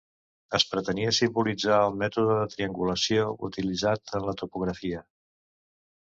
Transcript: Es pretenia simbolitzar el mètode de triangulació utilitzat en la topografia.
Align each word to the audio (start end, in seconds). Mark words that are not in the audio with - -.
Es 0.57 0.63
pretenia 0.69 1.09
simbolitzar 1.17 1.75
el 1.89 1.99
mètode 2.03 2.37
de 2.39 2.47
triangulació 2.53 3.27
utilitzat 3.49 4.15
en 4.21 4.25
la 4.31 4.35
topografia. 4.41 5.03